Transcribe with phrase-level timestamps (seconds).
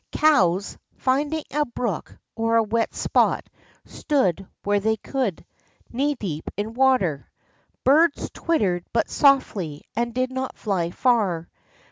[0.13, 3.47] Cows, finding a brook or a wet spot,
[3.85, 5.45] stood, where they could,
[5.91, 7.29] knee deep in water.
[7.83, 11.49] Birds twittered but softly, and did not fly far.